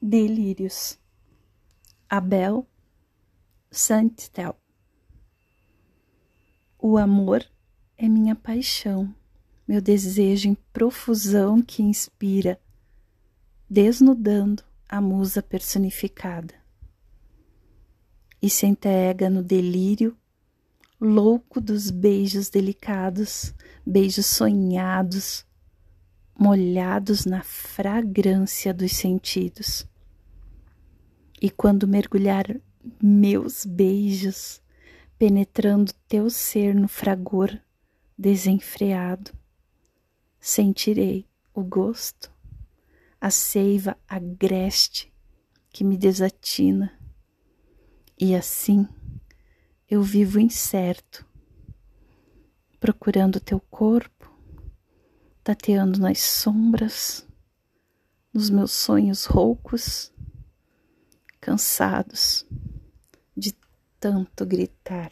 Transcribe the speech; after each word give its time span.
Delírios. 0.00 0.96
Abel 2.08 2.64
Santel. 3.68 4.56
O 6.78 6.96
amor 6.96 7.44
é 7.96 8.08
minha 8.08 8.36
paixão, 8.36 9.12
meu 9.66 9.82
desejo 9.82 10.48
em 10.48 10.54
profusão 10.72 11.60
que 11.60 11.82
inspira, 11.82 12.60
desnudando 13.68 14.62
a 14.88 15.00
musa 15.00 15.42
personificada. 15.42 16.54
E 18.40 18.48
se 18.48 18.66
entrega 18.66 19.28
no 19.28 19.42
delírio, 19.42 20.16
louco 21.00 21.60
dos 21.60 21.90
beijos 21.90 22.48
delicados, 22.48 23.52
beijos 23.84 24.26
sonhados, 24.26 25.44
molhados 26.38 27.24
na 27.24 27.42
fragrância 27.42 28.72
dos 28.72 28.92
sentidos. 28.92 29.84
E 31.42 31.50
quando 31.50 31.88
mergulhar 31.88 32.46
meus 33.02 33.66
beijos, 33.66 34.62
penetrando 35.18 35.92
teu 36.06 36.30
ser 36.30 36.76
no 36.76 36.86
fragor 36.86 37.58
desenfreado, 38.16 39.32
sentirei 40.38 41.26
o 41.52 41.64
gosto, 41.64 42.30
a 43.20 43.30
seiva 43.30 43.98
agreste 44.06 45.12
que 45.70 45.82
me 45.82 45.96
desatina, 45.96 46.96
e 48.16 48.34
assim 48.34 48.86
eu 49.90 50.02
vivo 50.02 50.38
incerto, 50.38 51.26
procurando 52.78 53.40
teu 53.40 53.58
corpo 53.58 54.27
tateando 55.48 55.98
nas 55.98 56.18
sombras, 56.20 57.26
nos 58.34 58.50
meus 58.50 58.70
sonhos 58.70 59.24
roucos, 59.24 60.12
cansados 61.40 62.46
de 63.34 63.56
tanto 63.98 64.44
gritar. 64.44 65.10